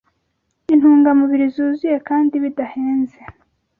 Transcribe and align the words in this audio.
intungamubiri 0.73 1.45
zuzuye 1.55 1.97
kandi 2.07 2.33
bidahenze 2.43 3.17